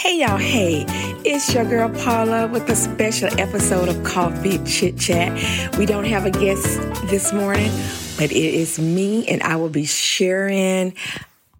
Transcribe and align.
Hey 0.00 0.20
y'all, 0.20 0.38
hey, 0.38 0.86
it's 1.26 1.52
your 1.52 1.66
girl 1.66 1.90
Paula 1.90 2.46
with 2.46 2.66
a 2.70 2.74
special 2.74 3.28
episode 3.38 3.86
of 3.86 3.96
Koffee 3.96 4.58
Chitchat. 4.60 5.76
We 5.76 5.84
don't 5.84 6.06
have 6.06 6.24
a 6.24 6.30
guest 6.30 6.80
this 7.10 7.34
morning, 7.34 7.70
but 8.16 8.32
it 8.32 8.34
is 8.34 8.78
me, 8.78 9.28
and 9.28 9.42
I 9.42 9.56
will 9.56 9.68
be 9.68 9.84
sharing 9.84 10.94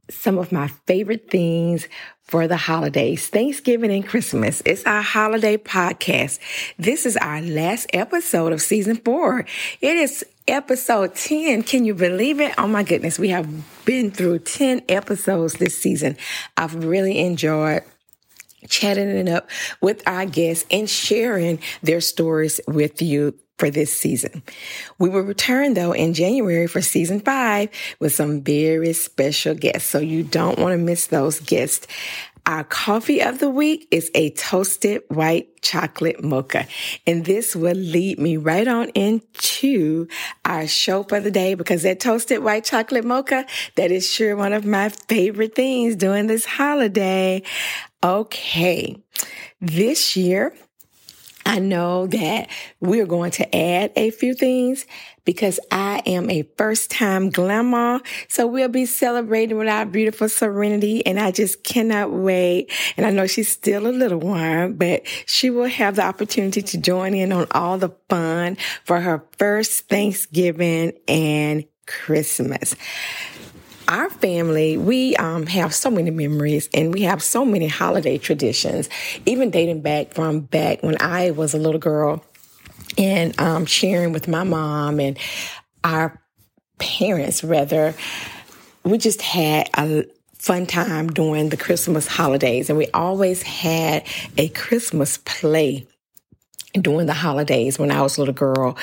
some 0.08 0.38
of 0.38 0.52
my 0.52 0.68
favorite 0.86 1.30
things 1.30 1.86
for 2.22 2.48
the 2.48 2.56
holidays, 2.56 3.28
Thanksgiving 3.28 3.90
and 3.90 4.08
Christmas. 4.08 4.62
It's 4.64 4.84
our 4.84 5.02
holiday 5.02 5.58
podcast. 5.58 6.38
This 6.78 7.04
is 7.04 7.18
our 7.18 7.42
last 7.42 7.88
episode 7.92 8.54
of 8.54 8.62
season 8.62 8.96
four. 8.96 9.44
It 9.82 9.96
is 9.98 10.24
episode 10.48 11.14
10. 11.14 11.62
Can 11.64 11.84
you 11.84 11.92
believe 11.92 12.40
it? 12.40 12.54
Oh 12.56 12.68
my 12.68 12.84
goodness. 12.84 13.18
We 13.18 13.28
have 13.28 13.84
been 13.84 14.10
through 14.10 14.38
10 14.38 14.80
episodes 14.88 15.54
this 15.56 15.76
season. 15.76 16.16
I've 16.56 16.86
really 16.86 17.18
enjoyed 17.18 17.82
chatting 18.68 19.08
it 19.08 19.28
up 19.28 19.48
with 19.80 20.02
our 20.06 20.26
guests 20.26 20.66
and 20.70 20.88
sharing 20.88 21.58
their 21.82 22.00
stories 22.00 22.60
with 22.66 23.02
you 23.02 23.34
for 23.58 23.70
this 23.70 23.92
season. 23.92 24.42
We 24.98 25.10
will 25.10 25.20
return 25.20 25.74
though 25.74 25.92
in 25.92 26.14
January 26.14 26.66
for 26.66 26.80
season 26.80 27.20
five 27.20 27.68
with 28.00 28.14
some 28.14 28.42
very 28.42 28.94
special 28.94 29.54
guests. 29.54 29.88
So 29.88 29.98
you 29.98 30.22
don't 30.22 30.58
want 30.58 30.72
to 30.72 30.78
miss 30.78 31.08
those 31.08 31.40
guests. 31.40 31.86
Our 32.46 32.64
coffee 32.64 33.20
of 33.20 33.38
the 33.38 33.50
week 33.50 33.86
is 33.90 34.10
a 34.14 34.30
toasted 34.30 35.02
white 35.08 35.60
chocolate 35.60 36.24
mocha. 36.24 36.66
And 37.06 37.24
this 37.24 37.54
will 37.54 37.76
lead 37.76 38.18
me 38.18 38.38
right 38.38 38.66
on 38.66 38.88
into 38.90 40.08
our 40.44 40.66
show 40.66 41.02
for 41.02 41.20
the 41.20 41.30
day 41.30 41.54
because 41.54 41.82
that 41.82 42.00
toasted 42.00 42.42
white 42.42 42.64
chocolate 42.64 43.04
mocha, 43.04 43.44
that 43.76 43.90
is 43.92 44.10
sure 44.10 44.36
one 44.36 44.54
of 44.54 44.64
my 44.64 44.88
favorite 44.88 45.54
things 45.54 45.96
during 45.96 46.28
this 46.28 46.46
holiday. 46.46 47.42
Okay. 48.02 48.96
This 49.60 50.16
year, 50.16 50.54
I 51.44 51.58
know 51.58 52.06
that 52.06 52.48
we're 52.80 53.06
going 53.06 53.32
to 53.32 53.56
add 53.56 53.92
a 53.96 54.10
few 54.10 54.34
things 54.34 54.86
because 55.24 55.60
I 55.70 56.00
am 56.06 56.30
a 56.30 56.48
first 56.56 56.90
time 56.90 57.28
grandma. 57.28 57.98
So 58.28 58.46
we'll 58.46 58.68
be 58.68 58.86
celebrating 58.86 59.58
with 59.58 59.68
our 59.68 59.84
beautiful 59.84 60.28
serenity 60.28 61.04
and 61.04 61.20
I 61.20 61.30
just 61.30 61.62
cannot 61.62 62.10
wait. 62.10 62.72
And 62.96 63.04
I 63.04 63.10
know 63.10 63.26
she's 63.26 63.50
still 63.50 63.86
a 63.86 63.92
little 63.92 64.20
one, 64.20 64.74
but 64.74 65.02
she 65.26 65.50
will 65.50 65.68
have 65.68 65.96
the 65.96 66.04
opportunity 66.04 66.62
to 66.62 66.78
join 66.78 67.14
in 67.14 67.32
on 67.32 67.46
all 67.50 67.76
the 67.76 67.90
fun 68.08 68.56
for 68.84 69.00
her 69.00 69.24
first 69.36 69.88
Thanksgiving 69.88 70.92
and 71.06 71.64
Christmas 71.86 72.74
our 73.90 74.08
family, 74.08 74.78
we 74.78 75.16
um, 75.16 75.46
have 75.46 75.74
so 75.74 75.90
many 75.90 76.10
memories 76.10 76.68
and 76.72 76.94
we 76.94 77.02
have 77.02 77.22
so 77.22 77.44
many 77.44 77.66
holiday 77.66 78.16
traditions, 78.16 78.88
even 79.26 79.50
dating 79.50 79.82
back 79.82 80.14
from 80.14 80.40
back 80.40 80.82
when 80.82 80.96
I 81.00 81.32
was 81.32 81.54
a 81.54 81.58
little 81.58 81.80
girl 81.80 82.24
and 82.96 83.38
um, 83.40 83.66
sharing 83.66 84.12
with 84.12 84.28
my 84.28 84.44
mom 84.44 85.00
and 85.00 85.18
our 85.82 86.22
parents, 86.78 87.42
rather. 87.42 87.94
We 88.84 88.96
just 88.96 89.20
had 89.20 89.68
a 89.76 90.04
fun 90.34 90.66
time 90.66 91.08
during 91.08 91.50
the 91.50 91.56
Christmas 91.56 92.06
holidays, 92.06 92.70
and 92.70 92.78
we 92.78 92.86
always 92.94 93.42
had 93.42 94.06
a 94.38 94.48
Christmas 94.48 95.18
play 95.18 95.86
during 96.74 97.06
the 97.06 97.14
holidays 97.14 97.78
when 97.78 97.90
I 97.90 98.02
was 98.02 98.16
a 98.16 98.20
little 98.20 98.34
girl. 98.34 98.76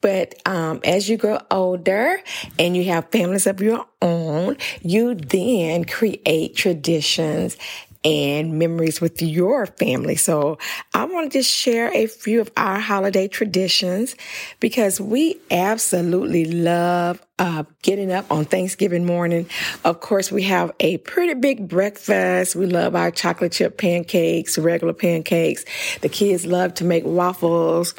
But 0.00 0.34
um, 0.46 0.80
as 0.84 1.08
you 1.08 1.16
grow 1.16 1.38
older 1.50 2.20
and 2.58 2.76
you 2.76 2.84
have 2.84 3.10
families 3.10 3.46
of 3.46 3.60
your 3.60 3.86
own, 4.00 4.56
you 4.82 5.14
then 5.14 5.84
create 5.84 6.56
traditions 6.56 7.56
and 8.04 8.58
memories 8.58 9.00
with 9.00 9.20
your 9.20 9.66
family. 9.66 10.16
So 10.16 10.58
I 10.94 11.04
want 11.04 11.30
to 11.30 11.38
just 11.38 11.50
share 11.50 11.92
a 11.94 12.06
few 12.06 12.40
of 12.40 12.50
our 12.56 12.78
holiday 12.78 13.28
traditions 13.28 14.16
because 14.58 15.00
we 15.00 15.38
absolutely 15.50 16.46
love 16.46 17.20
uh, 17.38 17.64
getting 17.82 18.12
up 18.12 18.30
on 18.30 18.44
Thanksgiving 18.44 19.04
morning. 19.04 19.48
Of 19.84 20.00
course, 20.00 20.30
we 20.30 20.42
have 20.44 20.72
a 20.80 20.98
pretty 20.98 21.34
big 21.34 21.68
breakfast. 21.68 22.54
We 22.54 22.66
love 22.66 22.94
our 22.94 23.10
chocolate 23.10 23.52
chip 23.52 23.78
pancakes, 23.78 24.58
regular 24.58 24.92
pancakes. 24.92 25.64
The 26.00 26.08
kids 26.08 26.46
love 26.46 26.74
to 26.74 26.84
make 26.84 27.04
waffles. 27.04 27.94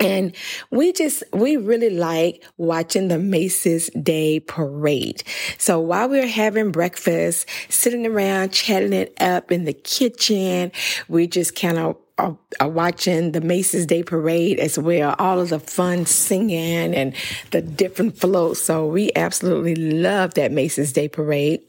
And 0.00 0.34
we 0.70 0.92
just, 0.92 1.22
we 1.32 1.56
really 1.56 1.90
like 1.90 2.44
watching 2.58 3.08
the 3.08 3.18
Macy's 3.18 3.88
Day 3.90 4.40
Parade. 4.40 5.22
So 5.58 5.80
while 5.80 6.08
we're 6.08 6.26
having 6.26 6.70
breakfast, 6.70 7.48
sitting 7.68 8.06
around, 8.06 8.52
chatting 8.52 8.92
it 8.92 9.14
up 9.20 9.50
in 9.50 9.64
the 9.64 9.72
kitchen, 9.72 10.72
we 11.08 11.26
just 11.26 11.56
kind 11.56 11.78
of 11.78 11.96
are, 12.18 12.36
are, 12.60 12.68
watching 12.68 13.32
the 13.32 13.40
Macy's 13.40 13.86
Day 13.86 14.02
Parade 14.02 14.58
as 14.58 14.78
well, 14.78 15.14
all 15.18 15.38
of 15.38 15.50
the 15.50 15.60
fun 15.60 16.06
singing 16.06 16.94
and 16.94 17.14
the 17.50 17.60
different 17.60 18.18
floats. 18.18 18.62
So 18.62 18.86
we 18.86 19.10
absolutely 19.14 19.74
love 19.74 20.34
that 20.34 20.50
Macy's 20.50 20.92
Day 20.92 21.08
Parade. 21.08 21.60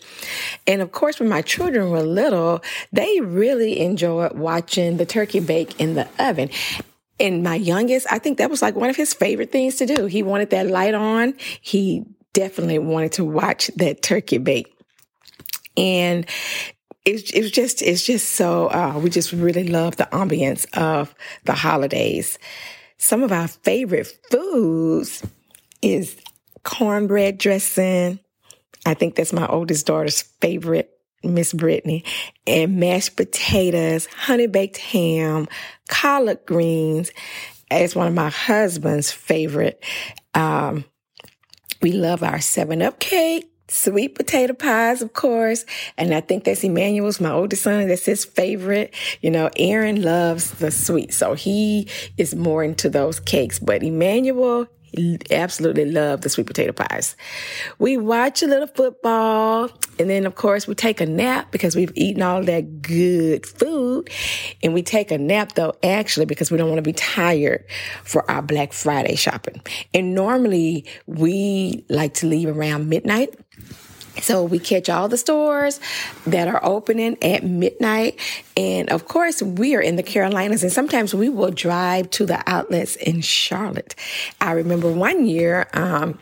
And 0.65 0.81
of 0.81 0.91
course, 0.91 1.19
when 1.19 1.29
my 1.29 1.41
children 1.41 1.89
were 1.89 2.03
little, 2.03 2.61
they 2.93 3.19
really 3.21 3.79
enjoyed 3.79 4.33
watching 4.33 4.97
the 4.97 5.05
turkey 5.05 5.41
bake 5.41 5.79
in 5.79 5.95
the 5.95 6.07
oven. 6.17 6.49
And 7.19 7.43
my 7.43 7.55
youngest, 7.55 8.07
I 8.11 8.19
think 8.19 8.37
that 8.37 8.49
was 8.49 8.61
like 8.61 8.75
one 8.75 8.89
of 8.89 8.95
his 8.95 9.13
favorite 9.13 9.51
things 9.51 9.75
to 9.77 9.85
do. 9.85 10.05
He 10.05 10.21
wanted 10.23 10.51
that 10.51 10.67
light 10.67 10.93
on. 10.93 11.33
He 11.61 12.03
definitely 12.33 12.79
wanted 12.79 13.13
to 13.13 13.25
watch 13.25 13.71
that 13.77 14.01
turkey 14.01 14.37
bake. 14.37 14.71
And 15.75 16.25
it, 17.05 17.33
it 17.33 17.41
was 17.41 17.51
just, 17.51 17.81
it's 17.81 18.03
just 18.03 18.33
so, 18.33 18.67
uh, 18.67 18.99
we 19.01 19.09
just 19.09 19.31
really 19.31 19.67
love 19.67 19.95
the 19.95 20.07
ambience 20.11 20.67
of 20.77 21.15
the 21.45 21.53
holidays. 21.53 22.37
Some 22.97 23.23
of 23.23 23.31
our 23.31 23.47
favorite 23.47 24.07
foods 24.29 25.23
is 25.81 26.17
cornbread 26.63 27.37
dressing. 27.37 28.19
I 28.85 28.93
think 28.93 29.15
that's 29.15 29.33
my 29.33 29.47
oldest 29.47 29.85
daughter's 29.85 30.21
favorite 30.21 30.96
Miss 31.23 31.53
Brittany, 31.53 32.03
and 32.45 32.79
mashed 32.79 33.15
potatoes, 33.15 34.05
honey 34.05 34.47
baked 34.47 34.77
ham, 34.77 35.47
collard 35.89 36.45
greens. 36.45 37.11
It's 37.69 37.95
one 37.95 38.07
of 38.07 38.13
my 38.13 38.29
husband's 38.29 39.11
favorite. 39.11 39.83
Um, 40.33 40.85
we 41.81 41.91
love 41.91 42.23
our 42.23 42.39
Seven 42.39 42.81
Up 42.81 42.99
cake, 42.99 43.51
sweet 43.67 44.15
potato 44.15 44.53
pies, 44.53 45.01
of 45.01 45.13
course, 45.13 45.65
and 45.97 46.13
I 46.13 46.21
think 46.21 46.43
that's 46.43 46.63
Emmanuel's, 46.63 47.19
my 47.19 47.31
oldest 47.31 47.63
son. 47.63 47.87
That's 47.87 48.05
his 48.05 48.23
favorite. 48.23 48.93
You 49.21 49.31
know, 49.31 49.49
Aaron 49.57 50.01
loves 50.01 50.51
the 50.51 50.71
sweet, 50.71 51.13
so 51.13 51.33
he 51.33 51.89
is 52.17 52.35
more 52.35 52.63
into 52.63 52.89
those 52.89 53.19
cakes. 53.19 53.59
But 53.59 53.83
Emmanuel, 53.83 54.67
absolutely 55.31 55.85
love 55.85 56.21
the 56.21 56.29
sweet 56.29 56.47
potato 56.47 56.71
pies. 56.71 57.15
We 57.79 57.97
watch 57.97 58.41
a 58.41 58.47
little 58.47 58.67
football 58.67 59.69
and 59.99 60.09
then 60.09 60.25
of 60.25 60.35
course 60.35 60.67
we 60.67 60.75
take 60.75 61.01
a 61.01 61.05
nap 61.05 61.51
because 61.51 61.75
we've 61.75 61.91
eaten 61.95 62.21
all 62.21 62.43
that 62.43 62.81
good 62.81 63.45
food 63.45 64.09
and 64.63 64.73
we 64.73 64.83
take 64.83 65.11
a 65.11 65.17
nap 65.17 65.53
though 65.53 65.73
actually 65.83 66.25
because 66.25 66.51
we 66.51 66.57
don't 66.57 66.69
want 66.69 66.79
to 66.79 66.83
be 66.83 66.93
tired 66.93 67.65
for 68.03 68.29
our 68.29 68.41
Black 68.41 68.73
Friday 68.73 69.15
shopping. 69.15 69.61
And 69.93 70.13
normally 70.13 70.85
we 71.05 71.85
like 71.89 72.13
to 72.15 72.27
leave 72.27 72.49
around 72.49 72.89
midnight 72.89 73.35
so 74.21 74.43
we 74.43 74.59
catch 74.59 74.89
all 74.89 75.07
the 75.07 75.17
stores 75.17 75.79
that 76.25 76.47
are 76.47 76.63
opening 76.63 77.21
at 77.23 77.43
midnight. 77.43 78.19
And 78.55 78.89
of 78.89 79.07
course, 79.07 79.41
we 79.41 79.75
are 79.75 79.81
in 79.81 79.97
the 79.97 80.03
Carolinas 80.03 80.63
and 80.63 80.71
sometimes 80.71 81.13
we 81.13 81.29
will 81.29 81.51
drive 81.51 82.09
to 82.11 82.25
the 82.25 82.41
outlets 82.47 82.95
in 82.95 83.21
Charlotte. 83.21 83.95
I 84.41 84.51
remember 84.51 84.91
one 84.91 85.25
year, 85.25 85.67
um, 85.73 86.17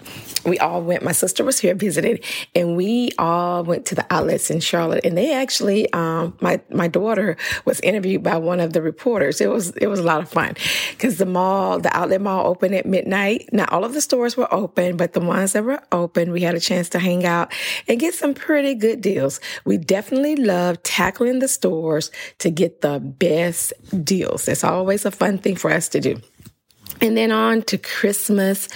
we 0.45 0.59
all 0.59 0.81
went, 0.81 1.03
my 1.03 1.13
sister 1.13 1.43
was 1.43 1.59
here 1.59 1.73
visiting 1.85 2.19
and 2.53 2.75
we 2.75 3.11
all 3.17 3.63
went 3.63 3.85
to 3.87 3.95
the 3.95 4.05
outlets 4.09 4.49
in 4.49 4.59
Charlotte 4.59 5.05
and 5.05 5.17
they 5.17 5.33
actually, 5.33 5.91
um, 5.93 6.37
my, 6.41 6.59
my 6.69 6.87
daughter 6.87 7.37
was 7.63 7.79
interviewed 7.81 8.23
by 8.23 8.37
one 8.37 8.59
of 8.59 8.73
the 8.73 8.81
reporters. 8.81 9.39
It 9.39 9.49
was, 9.49 9.71
it 9.77 9.87
was 9.87 9.99
a 9.99 10.03
lot 10.03 10.21
of 10.21 10.29
fun 10.29 10.55
because 10.91 11.17
the 11.17 11.25
mall, 11.25 11.79
the 11.79 11.95
outlet 11.95 12.21
mall 12.21 12.47
opened 12.47 12.75
at 12.75 12.85
midnight. 12.85 13.49
Now 13.53 13.65
all 13.71 13.85
of 13.85 13.93
the 13.93 14.01
stores 14.01 14.35
were 14.35 14.53
open, 14.53 14.97
but 14.97 15.13
the 15.13 15.21
ones 15.21 15.53
that 15.53 15.63
were 15.63 15.81
open, 15.91 16.31
we 16.31 16.41
had 16.41 16.55
a 16.55 16.59
chance 16.59 16.89
to 16.89 16.99
hang 16.99 17.25
out 17.25 17.53
and 17.87 17.99
get 17.99 18.13
some 18.13 18.33
pretty 18.33 18.75
good 18.75 19.01
deals. 19.01 19.39
We 19.65 19.77
definitely 19.77 20.35
love 20.35 20.81
tackling 20.83 21.39
the 21.39 21.47
stores 21.47 22.11
to 22.39 22.49
get 22.49 22.81
the 22.81 22.99
best 22.99 23.73
deals. 24.03 24.45
That's 24.45 24.63
always 24.63 25.05
a 25.05 25.11
fun 25.11 25.37
thing 25.37 25.55
for 25.55 25.71
us 25.71 25.89
to 25.89 25.99
do. 25.99 26.21
And 27.01 27.17
then 27.17 27.31
on 27.31 27.61
to 27.63 27.77
Christmas. 27.77 28.69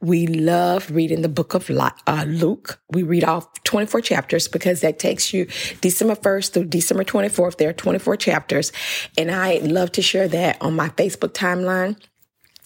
We 0.00 0.26
love 0.26 0.90
reading 0.90 1.22
the 1.22 1.28
book 1.28 1.54
of 1.54 1.70
uh, 1.70 2.24
Luke. 2.26 2.80
We 2.90 3.04
read 3.04 3.22
all 3.22 3.52
24 3.62 4.00
chapters 4.00 4.48
because 4.48 4.80
that 4.80 4.98
takes 4.98 5.32
you 5.32 5.46
December 5.80 6.16
1st 6.16 6.52
through 6.52 6.64
December 6.64 7.04
24th. 7.04 7.58
There 7.58 7.68
are 7.68 7.74
24 7.74 8.16
chapters. 8.16 8.72
And 9.16 9.30
I 9.30 9.58
love 9.58 9.92
to 9.92 10.02
share 10.02 10.26
that 10.28 10.60
on 10.60 10.74
my 10.74 10.88
Facebook 10.88 11.34
timeline 11.34 11.96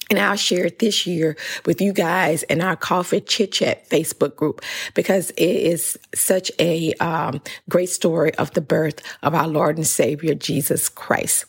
And 0.08 0.20
I'll 0.20 0.37
share 0.37 0.67
it 0.67 0.79
this 0.79 1.05
year 1.06 1.37
with 1.64 1.81
you 1.81 1.93
guys 1.93 2.44
in 2.44 2.61
our 2.61 2.76
Koffee 2.76 3.20
Chitchat 3.20 3.88
Facebook 3.88 4.37
group 4.37 4.62
because 4.94 5.31
it 5.31 5.43
is 5.43 5.99
such 6.14 6.53
a 6.61 6.93
um, 6.94 7.41
great 7.69 7.88
story 7.88 8.32
of 8.37 8.53
the 8.53 8.61
birth 8.61 9.03
of 9.25 9.35
our 9.35 9.49
Lord 9.49 9.76
and 9.76 9.87
Savior 9.87 10.35
Jesus 10.35 10.88
Christ. 10.88 11.47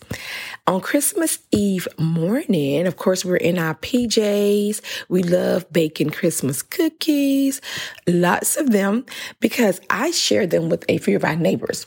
On 0.66 0.82
Christmas 0.82 1.38
Eve 1.52 1.88
morning, 2.00 2.88
of 2.88 2.98
course, 2.98 3.24
we're 3.24 3.36
in 3.36 3.60
our 3.60 3.76
PJs. 3.76 4.82
We 5.08 5.22
love 5.22 5.72
baking 5.72 6.10
Christmas 6.10 6.64
cookies, 6.64 7.62
lots 8.08 8.58
of 8.58 8.72
them, 8.72 9.06
because 9.40 9.80
I 9.92 10.10
share 10.10 10.48
them 10.48 10.70
with 10.70 10.84
a 10.90 10.98
few 10.98 11.16
of 11.16 11.24
our 11.24 11.36
neighbors. 11.36 11.86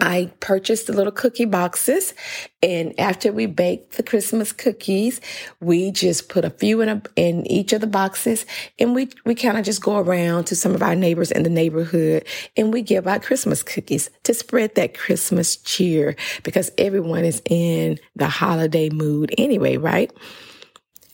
I 0.00 0.30
purchased 0.40 0.86
the 0.86 0.92
little 0.92 1.12
cookie 1.12 1.44
boxes. 1.44 2.14
And 2.62 2.98
after 2.98 3.32
we 3.32 3.46
baked 3.46 3.96
the 3.96 4.02
Christmas 4.02 4.52
cookies, 4.52 5.20
we 5.60 5.90
just 5.90 6.28
put 6.28 6.44
a 6.44 6.50
few 6.50 6.80
in, 6.80 6.88
a, 6.88 7.02
in 7.16 7.46
each 7.46 7.72
of 7.72 7.80
the 7.80 7.86
boxes. 7.86 8.44
And 8.78 8.94
we, 8.94 9.10
we 9.24 9.34
kind 9.34 9.58
of 9.58 9.64
just 9.64 9.82
go 9.82 9.98
around 9.98 10.44
to 10.44 10.56
some 10.56 10.74
of 10.74 10.82
our 10.82 10.94
neighbors 10.94 11.30
in 11.30 11.42
the 11.42 11.50
neighborhood 11.50 12.24
and 12.56 12.72
we 12.72 12.82
give 12.82 13.06
out 13.06 13.22
Christmas 13.22 13.62
cookies 13.62 14.10
to 14.24 14.34
spread 14.34 14.74
that 14.74 14.96
Christmas 14.96 15.56
cheer 15.56 16.16
because 16.42 16.70
everyone 16.78 17.24
is 17.24 17.42
in 17.46 17.98
the 18.16 18.28
holiday 18.28 18.90
mood 18.90 19.34
anyway, 19.38 19.76
right? 19.76 20.12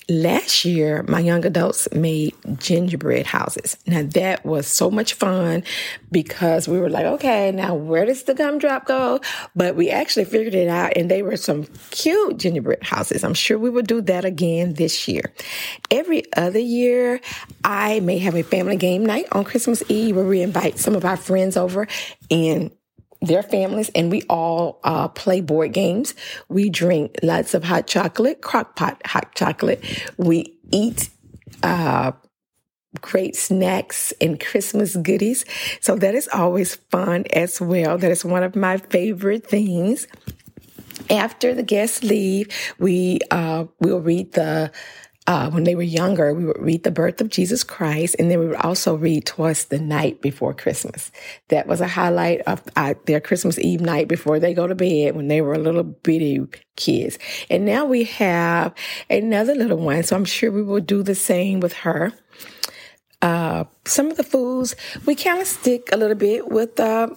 Last 0.09 0.65
year, 0.65 1.05
my 1.09 1.19
young 1.19 1.45
adults 1.45 1.89
made 1.91 2.33
gingerbread 2.59 3.27
houses. 3.27 3.77
Now 3.89 4.05
that 4.15 4.45
was 4.45 4.69
so 4.69 4.89
much 4.89 5.15
fun 5.15 5.65
because 6.13 6.69
we 6.69 6.79
were 6.79 6.89
like, 6.89 7.07
okay, 7.07 7.51
now 7.51 7.75
where 7.75 8.05
does 8.05 8.23
the 8.23 8.35
gumdrop 8.35 8.87
go? 8.87 9.21
But 9.57 9.75
we 9.75 9.91
actually 9.91 10.27
figured 10.27 10.55
it 10.55 10.69
out 10.69 10.93
and 10.95 11.11
they 11.11 11.23
were 11.23 11.37
some 11.37 11.65
cute 11.91 12.39
gingerbread 12.39 12.85
houses. 12.85 13.25
I'm 13.25 13.35
sure 13.35 13.59
we 13.59 13.69
will 13.69 13.83
do 13.83 14.01
that 14.03 14.25
again 14.25 14.75
this 14.75 15.09
year. 15.09 15.33
Every 15.91 16.23
other 16.37 16.61
year, 16.61 17.21
I 17.65 17.99
may 17.99 18.19
have 18.19 18.37
a 18.37 18.45
family 18.45 18.77
game 18.77 19.05
night 19.05 19.27
on 19.33 19.43
Christmas 19.43 19.83
Eve 19.89 20.15
where 20.15 20.25
we 20.25 20.41
invite 20.41 20.79
some 20.79 20.95
of 20.95 21.05
our 21.05 21.17
friends 21.17 21.57
over 21.57 21.89
and 22.31 22.71
their 23.27 23.43
families 23.43 23.91
and 23.95 24.11
we 24.11 24.23
all 24.29 24.81
uh, 24.85 25.09
play 25.09 25.41
board 25.41 25.73
games. 25.73 26.15
We 26.49 26.71
drink 26.71 27.17
lots 27.23 27.55
of 27.55 27.65
hot 27.65 27.87
chocolate, 27.87 28.41
crock 28.41 28.77
pot 28.77 29.01
hot 29.05 29.35
chocolate. 29.35 29.85
We 30.17 30.59
eat 30.73 31.11
uh, 31.63 32.13
great 33.01 33.37
snacks 33.37 34.13
and 34.21 34.41
Christmas 34.41 34.97
goodies. 34.97 35.45
So 35.81 35.97
that 35.97 36.15
is 36.15 36.29
always 36.33 36.77
fun 36.91 37.25
as 37.33 37.61
well. 37.61 37.99
That 37.99 38.11
is 38.11 38.25
one 38.25 38.43
of 38.43 38.57
my 38.57 38.79
favorite 38.79 39.47
things. 39.47 40.07
After 41.11 41.55
the 41.55 41.63
guests 41.63 42.03
leave, 42.03 42.49
we 42.79 43.21
uh, 43.31 43.67
will 43.81 44.01
read 44.01 44.33
the 44.33 44.73
uh, 45.27 45.51
when 45.51 45.65
they 45.65 45.75
were 45.75 45.83
younger, 45.83 46.33
we 46.33 46.45
would 46.45 46.61
read 46.61 46.85
the 46.85 46.91
birth 46.91 47.21
of 47.21 47.29
Jesus 47.29 47.65
Christ, 47.65 48.15
and 48.19 48.31
then 48.31 48.39
we 48.39 48.47
would 48.47 48.57
also 48.57 48.95
read 48.95 49.27
Twas 49.27 49.65
the 49.65 49.79
Night 49.79 50.21
Before 50.21 50.55
Christmas. 50.55 51.11
That 51.49 51.67
was 51.67 51.81
a 51.81 51.89
highlight 51.89 52.43
of 52.43 52.63
uh, 52.77 52.95
their 53.07 53.21
Christmas 53.21 53.59
Eve 53.59 53.81
night 53.81 54.07
before 54.07 54.39
they 54.39 54.55
go 54.55 54.67
to 54.67 54.75
bed 54.75 55.17
when 55.17 55.29
they 55.29 55.41
were 55.41 55.59
little 55.59 55.83
bitty 55.83 56.47
kids. 56.77 57.19
And 57.51 57.65
now 57.65 57.85
we 57.85 58.05
have 58.05 58.73
another 59.11 59.55
little 59.55 59.79
one, 59.79 60.05
so 60.05 60.15
I'm 60.15 60.25
sure 60.25 60.53
we 60.53 60.63
will 60.63 60.81
do 60.81 61.03
the 61.03 61.17
same 61.17 61.59
with 61.59 61.73
her. 61.73 62.13
Uh, 63.21 63.65
some 63.85 64.11
of 64.11 64.17
the 64.17 64.23
foods 64.23 64.77
we 65.07 65.15
kind 65.15 65.41
of 65.41 65.49
stick 65.49 65.89
a 65.91 65.97
little 65.97 66.17
bit 66.17 66.49
with 66.49 66.79
uh, 66.79 67.09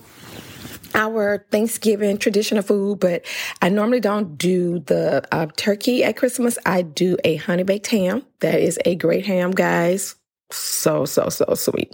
our 0.94 1.46
Thanksgiving 1.52 2.18
traditional 2.18 2.64
food, 2.64 3.00
but 3.00 3.26
I 3.62 3.70
normally 3.70 4.00
don't 4.00 4.38
do 4.38 4.80
the 4.80 5.24
uh, 5.32 5.48
turkey 5.56 6.04
at 6.04 6.18
Christmas. 6.18 6.58
I 6.66 6.82
do 6.82 7.18
a 7.24 7.36
honey 7.38 7.64
baked 7.64 7.88
ham. 7.88 8.26
That 8.40 8.60
is 8.60 8.80
a 8.86 8.96
great 8.96 9.26
ham, 9.26 9.52
guys. 9.52 10.16
So, 10.52 11.06
so, 11.06 11.30
so 11.30 11.54
sweet. 11.56 11.94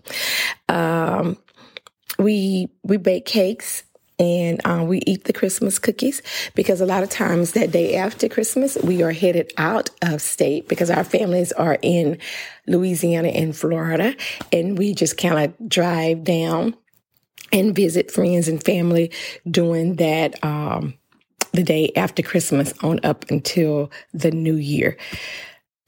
Um, 0.70 1.38
we, 2.18 2.70
we 2.84 2.98
bake 2.98 3.26
cakes 3.26 3.84
and 4.18 4.62
uh, 4.66 4.84
we 4.88 5.00
eat 5.06 5.26
the 5.26 5.34
Christmas 5.34 5.80
cookies 5.80 6.22
because 6.54 6.80
a 6.80 6.86
lot 6.86 7.04
of 7.04 7.10
times 7.10 7.52
that 7.52 7.72
day 7.72 7.96
after 7.96 8.30
Christmas, 8.30 8.78
we 8.78 9.04
are 9.04 9.12
headed 9.12 9.52
out 9.58 9.90
of 10.02 10.22
state 10.22 10.70
because 10.70 10.90
our 10.90 11.04
families 11.04 11.52
are 11.54 11.78
in 11.82 12.18
Louisiana 12.68 13.30
and 13.30 13.56
Florida 13.56 14.16
and 14.54 14.78
we 14.78 14.94
just 14.94 15.18
kind 15.18 15.40
of 15.40 15.70
drive 15.70 16.24
down 16.24 16.76
and 17.52 17.76
visit 17.76 18.12
friends 18.12 18.48
and 18.48 18.64
family 18.64 19.12
during 19.50 19.96
that 19.96 20.44
um, 20.44 20.94
the 21.54 21.64
day 21.64 21.92
after 21.96 22.22
Christmas 22.22 22.74
on 22.84 23.00
up 23.04 23.30
until 23.30 23.92
the 24.14 24.32
new 24.32 24.56
year. 24.56 24.98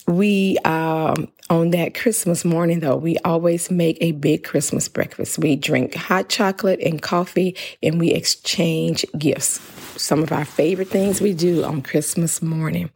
We 0.08 0.58
um, 0.60 1.28
on 1.50 1.72
that 1.72 1.94
Christmas 1.94 2.46
morning 2.46 2.80
though, 2.80 2.96
we 2.96 3.18
always 3.20 3.70
make 3.70 3.98
a 4.00 4.14
big 4.14 4.44
Christmas 4.44 4.88
breakfast. 4.88 5.38
We 5.40 5.56
drink 5.56 5.96
hot 5.96 6.30
chocolate 6.30 6.80
and 6.82 7.02
coffee 7.02 7.56
and 7.84 8.00
we 8.00 8.12
exchange 8.12 9.06
gifts. 9.18 9.60
Some 9.98 10.22
of 10.22 10.32
our 10.32 10.46
favorite 10.46 10.90
things 10.90 11.22
we 11.22 11.34
do 11.34 11.64
on 11.64 11.82
Christmas 11.82 12.42
morning. 12.42 12.92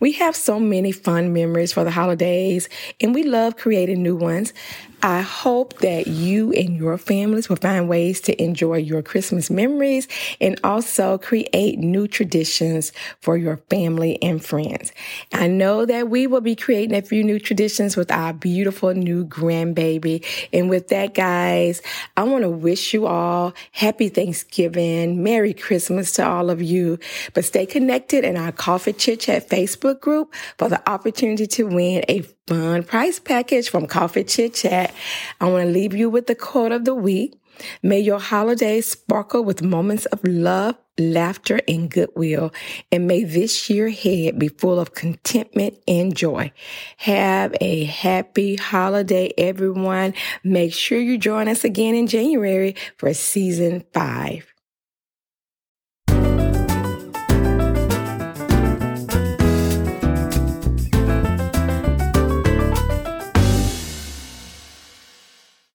We 0.00 0.12
have 0.12 0.34
so 0.34 0.58
many 0.58 0.90
fun 0.90 1.32
memories 1.32 1.72
for 1.72 1.84
the 1.84 1.90
holidays 1.90 2.68
and 3.00 3.14
we 3.14 3.22
love 3.22 3.56
creating 3.56 4.02
new 4.02 4.16
ones. 4.16 4.52
I 5.02 5.22
hope 5.22 5.78
that 5.78 6.08
you 6.08 6.52
and 6.52 6.76
your 6.76 6.98
families 6.98 7.48
will 7.48 7.56
find 7.56 7.88
ways 7.88 8.20
to 8.22 8.42
enjoy 8.42 8.76
your 8.76 9.00
Christmas 9.00 9.48
memories 9.50 10.06
and 10.42 10.60
also 10.62 11.16
create 11.16 11.78
new 11.78 12.06
traditions 12.06 12.92
for 13.20 13.38
your 13.38 13.56
family 13.70 14.22
and 14.22 14.44
friends. 14.44 14.92
I 15.32 15.46
know 15.46 15.86
that 15.86 16.10
we 16.10 16.26
will 16.26 16.42
be 16.42 16.54
creating 16.54 16.94
a 16.94 17.00
few 17.00 17.24
new 17.24 17.38
traditions 17.38 17.96
with 17.96 18.10
our 18.10 18.34
beautiful 18.34 18.92
new 18.92 19.24
grandbaby. 19.24 20.22
And 20.52 20.68
with 20.68 20.88
that, 20.88 21.14
guys, 21.14 21.80
I 22.18 22.24
want 22.24 22.42
to 22.42 22.50
wish 22.50 22.92
you 22.92 23.06
all 23.06 23.54
happy 23.72 24.10
Thanksgiving, 24.10 25.22
Merry 25.22 25.54
Christmas 25.54 26.12
to 26.12 26.24
all 26.30 26.48
of 26.48 26.62
you. 26.62 26.98
But 27.34 27.44
stay 27.44 27.66
connected 27.66 28.24
in 28.24 28.36
our 28.36 28.52
Koffee 28.52 28.94
Chitchat 28.94 29.48
Facebook 29.48 30.00
group 30.00 30.32
for 30.58 30.68
the 30.68 30.88
opportunity 30.88 31.46
to 31.48 31.66
win 31.66 32.04
a 32.08 32.22
fun 32.46 32.84
prize 32.84 33.18
package 33.18 33.68
from 33.68 33.86
Koffee 33.86 34.24
Chitchat. 34.24 34.92
I 35.40 35.48
want 35.48 35.66
to 35.66 35.70
leave 35.72 35.94
you 35.94 36.08
with 36.08 36.26
the 36.26 36.34
quote 36.34 36.72
of 36.72 36.84
the 36.84 36.94
week. 36.94 37.36
May 37.82 38.00
your 38.00 38.20
holidays 38.20 38.90
sparkle 38.90 39.44
with 39.44 39.62
moments 39.62 40.06
of 40.06 40.20
love, 40.24 40.76
laughter, 40.98 41.60
and 41.68 41.90
goodwill. 41.90 42.52
And 42.90 43.06
may 43.06 43.24
this 43.24 43.68
year 43.68 43.88
ahead 43.88 44.38
be 44.38 44.48
full 44.48 44.80
of 44.80 44.94
contentment 44.94 45.78
and 45.86 46.16
joy. 46.16 46.52
Have 46.98 47.54
a 47.60 47.84
happy 47.84 48.56
holiday, 48.56 49.32
everyone. 49.36 50.14
Make 50.44 50.72
sure 50.72 50.98
you 50.98 51.18
join 51.18 51.48
us 51.48 51.64
again 51.64 51.94
in 51.94 52.06
January 52.06 52.76
for 52.96 53.12
season 53.14 53.84
five. 53.92 54.49